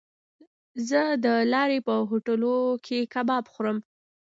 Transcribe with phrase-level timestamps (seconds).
[0.89, 2.55] زه د لارې په هوټلو
[2.85, 3.77] کې کباب خورم.